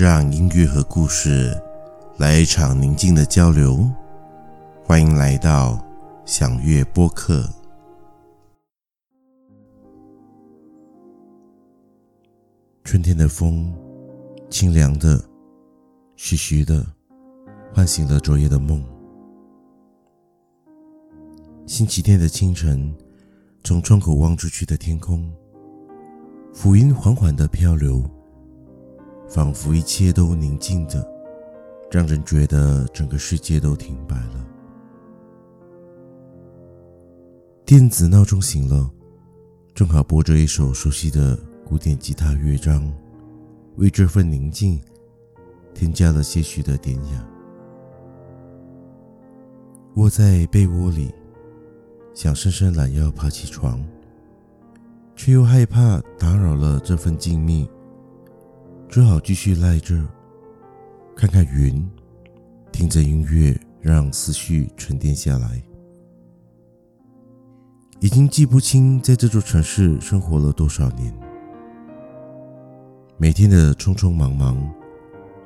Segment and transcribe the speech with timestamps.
[0.00, 1.54] 让音乐和故事
[2.16, 3.86] 来一场宁静的交流。
[4.82, 5.78] 欢迎来到
[6.24, 7.46] 享乐播客。
[12.82, 13.70] 春天的风，
[14.48, 15.22] 清凉的，
[16.16, 16.82] 徐徐的，
[17.74, 18.82] 唤醒了昨夜的梦。
[21.66, 22.90] 星期天的清晨，
[23.62, 25.30] 从窗口望出去的天空，
[26.54, 28.02] 浮云缓缓的漂流，
[29.30, 31.08] 仿佛一切都宁静着，
[31.90, 34.46] 让人觉得整个世界都停摆了。
[37.64, 38.90] 电子闹钟醒了，
[39.72, 42.92] 正好播着一首熟悉的古典吉他乐章，
[43.76, 44.80] 为这份宁静
[45.72, 47.26] 添加了些许的典雅。
[49.94, 51.14] 窝在被窝里。
[52.12, 53.82] 想伸伸懒腰爬起床，
[55.14, 57.66] 却又害怕打扰了这份静谧，
[58.90, 60.04] 只好继续赖着，
[61.14, 61.88] 看看云，
[62.72, 65.62] 听着音乐，让思绪沉淀下来。
[68.00, 71.14] 已经记不清在这座城市生活了多少年，
[73.16, 74.60] 每天的匆匆忙忙，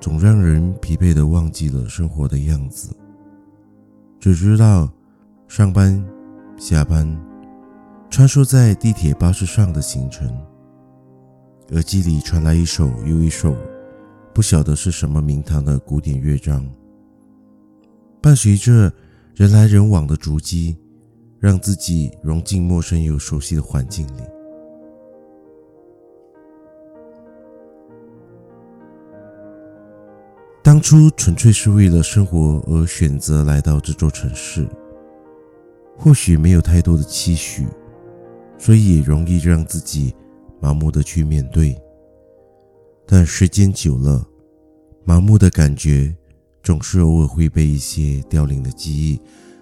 [0.00, 2.96] 总让人疲惫的忘记了生活的样子，
[4.18, 4.90] 只知道
[5.46, 6.02] 上班。
[6.56, 7.06] 下班，
[8.08, 10.32] 穿梭在地铁、巴士上的行程，
[11.74, 13.52] 耳机里传来一首又一首，
[14.32, 16.64] 不晓得是什么名堂的古典乐章，
[18.22, 18.92] 伴随着
[19.34, 20.76] 人来人往的足迹，
[21.40, 24.22] 让自己融进陌生又熟悉的环境里。
[30.62, 34.64] 当初纯粹是为了生活而选择来到这座城市。
[35.98, 37.66] 或许没有太多的期许，
[38.58, 40.14] 所以也容易让自己
[40.64, 41.78] 麻木的去面对。
[43.06, 44.26] 但时间久了，
[45.04, 46.16] 麻木的感觉
[46.62, 49.20] 总是偶尔会被一些凋零的记忆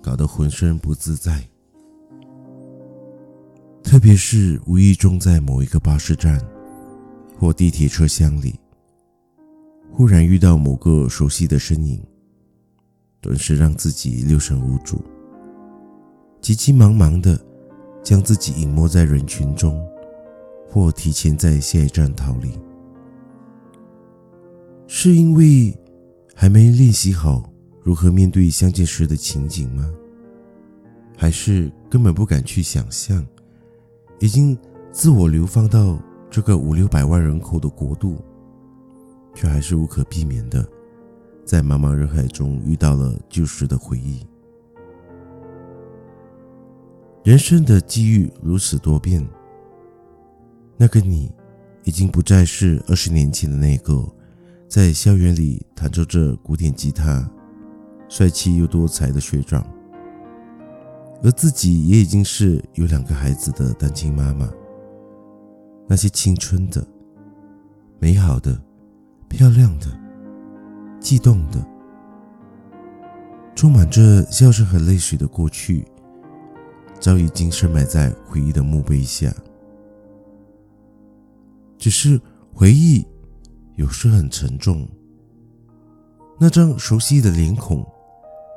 [0.00, 1.42] 搞得浑身不自在。
[3.82, 6.40] 特别是无意中在某一个巴士站
[7.36, 8.54] 或地铁车厢里，
[9.90, 12.00] 忽然遇到某个熟悉的身影，
[13.20, 15.02] 顿时让自己六神无主。
[16.40, 17.36] 急急忙忙的
[18.04, 19.84] 将自己隐没在人群中，
[20.74, 22.50] 或提前在下一站逃离，
[24.88, 25.72] 是因为
[26.34, 27.48] 还没练习好
[27.80, 29.88] 如何面对相见时的情景吗？
[31.16, 33.24] 还是根本不敢去想象，
[34.18, 34.58] 已经
[34.90, 35.96] 自我流放到
[36.28, 38.16] 这个五六百万人口的国度，
[39.32, 40.68] 却还是无可避免的
[41.44, 44.26] 在茫茫人海中遇到了旧时的回忆？
[47.22, 49.24] 人生的际遇如此多变，
[50.76, 51.30] 那个你
[51.84, 54.04] 已经不再是二十年前的那个
[54.68, 57.28] 在校园里弹奏着古典吉他、
[58.08, 59.64] 帅气又多才的学长，
[61.22, 64.50] 而自己也已经是有两个孩子的单亲妈妈。
[65.86, 66.84] 那些青春的、
[67.98, 68.60] 美好的、
[69.28, 69.86] 漂亮的、
[70.98, 71.64] 悸动的、
[73.54, 75.84] 充满着笑声和泪水的过去。
[76.98, 79.30] 早已经深埋在回忆的墓碑下，
[81.84, 82.18] 只是
[82.54, 83.06] 回忆
[83.76, 84.88] 有时很沉重。
[86.40, 87.86] 那张熟悉的脸孔，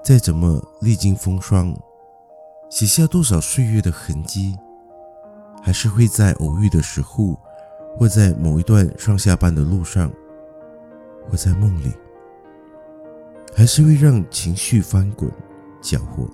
[0.01, 1.77] 再怎么历经风霜，
[2.69, 4.55] 写下多少岁月的痕迹，
[5.61, 7.38] 还是会在偶遇的时候，
[7.97, 10.09] 或在某一段上下班的路上，
[11.29, 11.91] 或在梦里，
[13.53, 15.29] 还是会让情绪翻滚
[15.81, 16.25] 搅和。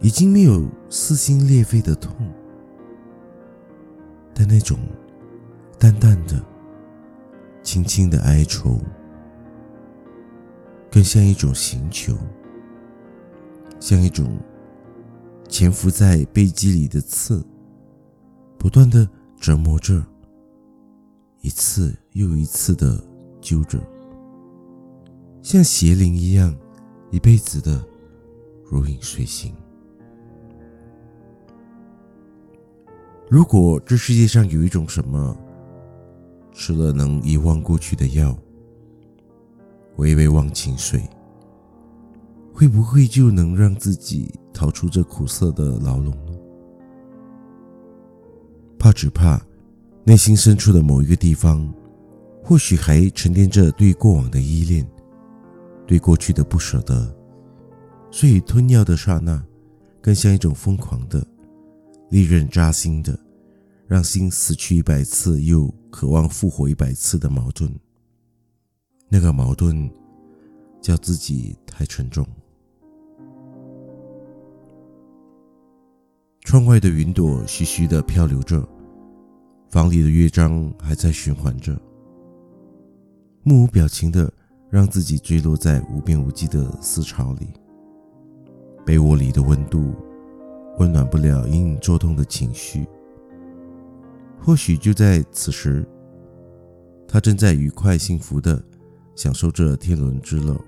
[0.00, 2.14] 已经没有撕心裂肺的痛，
[4.44, 4.78] 那种
[5.78, 6.42] 淡淡的、
[7.62, 8.80] 轻轻的哀愁，
[10.90, 12.16] 更像一种刑求，
[13.80, 14.38] 像一种
[15.48, 17.44] 潜伏在背脊里的刺，
[18.58, 20.04] 不断的折磨着，
[21.40, 23.02] 一次又一次的
[23.40, 23.78] 揪着，
[25.42, 26.54] 像邪灵一样，
[27.10, 27.84] 一辈子的
[28.64, 29.54] 如影随形。
[33.30, 35.36] 如果这世界上有一种什么，
[36.52, 38.36] 吃了能遗忘过去的药，
[39.96, 41.02] 微微忘情水，
[42.52, 46.32] 会不会就能让自己逃出这苦涩的牢笼呢？
[48.78, 49.40] 怕只怕
[50.04, 51.72] 内心深处的某一个地方，
[52.42, 54.86] 或许还沉淀着对过往的依恋，
[55.86, 57.16] 对过去的不舍得，
[58.10, 59.42] 所以吞药的刹那，
[60.02, 61.26] 更像一种疯狂的。
[62.10, 63.18] 利刃扎心的，
[63.86, 67.72] 让心死去一百次又渴望复活一百次的矛盾。
[69.08, 69.90] 那个矛盾
[70.80, 72.26] 叫自己太沉重。
[76.40, 78.68] 窗外的云朵徐徐的漂流着，
[79.70, 81.80] 房里的乐章还在循环着。
[83.42, 84.32] 目无表情的
[84.70, 87.48] 让自己坠落在无边无际的思潮里。
[88.84, 89.94] 被窝里的温度
[90.78, 92.86] 温暖不了隐隐作痛的情绪。
[94.40, 95.86] 或许就在此时，
[97.08, 98.62] 他正在愉快幸福的
[99.14, 100.58] 享受着天伦之乐，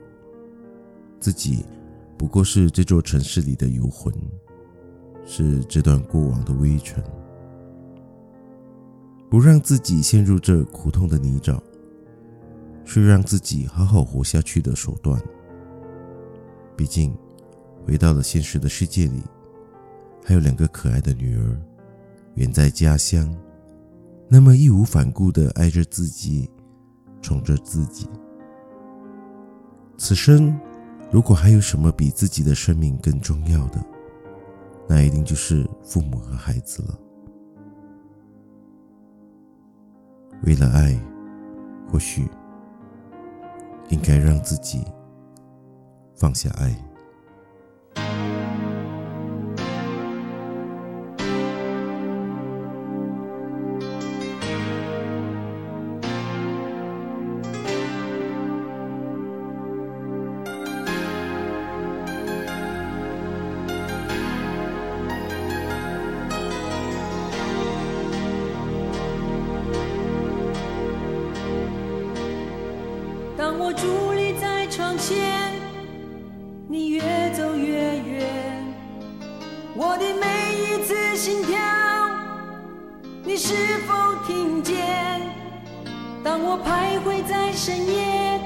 [1.21, 1.65] 自己
[2.17, 4.13] 不过是这座城市里的游魂。
[5.29, 7.03] 是这段过往的微尘，
[9.29, 11.61] 不让自己陷入这苦痛的泥沼，
[12.85, 15.21] 是让自己好好活下去的手段。
[16.77, 17.13] 毕竟，
[17.85, 19.21] 回到了现实的世界里，
[20.29, 21.57] 还有两个可爱的女儿，
[22.35, 23.33] 远在家乡，
[24.29, 26.51] 那么义无反顾的爱着自己，
[27.23, 28.09] 宠着自己。
[29.97, 30.59] 此生，
[31.13, 33.81] 如果还有什么比自己的生命更重要的？
[34.89, 36.99] 那一定就是父母和孩子了。
[40.43, 41.01] 为了爱，
[41.89, 42.29] 或许
[43.91, 44.85] 应该让自己
[46.17, 46.77] 放下爱。
[73.59, 75.51] 当我伫立在窗前，
[76.69, 77.01] 你越
[77.31, 78.27] 走越远，
[79.75, 80.27] 我的每
[80.61, 81.57] 一次心跳，
[83.25, 83.55] 你是
[83.87, 85.23] 否听见？
[86.23, 88.39] 当我徘徊在深夜，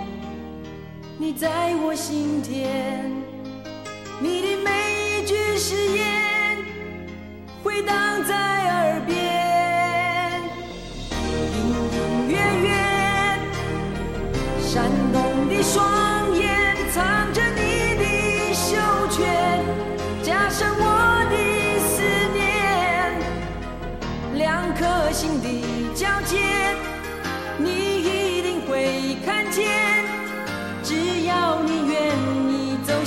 [1.19, 3.11] 你在我心田，
[4.21, 4.71] 你的每
[5.19, 6.57] 一句誓言
[7.65, 9.20] 回荡在耳边。